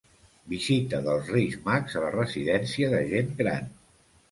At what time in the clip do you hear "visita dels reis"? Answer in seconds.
0.53-1.59